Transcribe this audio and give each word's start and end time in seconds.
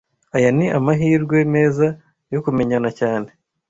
Aya 0.35 0.49
ni 0.57 0.65
amahirwe 0.77 1.37
meza 1.53 1.87
yo 2.33 2.39
kumenyana 2.45 2.89
cyane 2.99 3.29